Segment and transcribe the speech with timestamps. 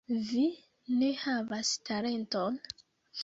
[0.27, 0.45] Vi
[1.01, 2.57] ne havas talenton!